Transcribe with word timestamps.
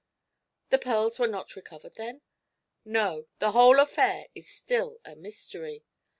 "The 0.69 0.79
pearls 0.79 1.19
were 1.19 1.27
not 1.27 1.55
recovered, 1.55 1.93
then?" 1.93 2.23
"No. 2.83 3.27
The 3.37 3.51
whole 3.51 3.79
affair 3.79 4.25
is 4.33 4.47
still 4.49 4.97
a 5.05 5.15
mystery. 5.15 5.85